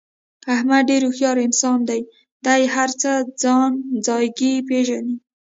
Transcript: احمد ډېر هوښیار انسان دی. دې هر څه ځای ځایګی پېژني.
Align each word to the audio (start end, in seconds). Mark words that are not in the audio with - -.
احمد 0.55 0.83
ډېر 0.89 1.01
هوښیار 1.07 1.37
انسان 1.47 1.79
دی. 1.89 2.01
دې 2.45 2.61
هر 2.75 2.89
څه 3.01 3.11
ځای 3.43 3.73
ځایګی 4.07 4.53
پېژني. 4.67 5.15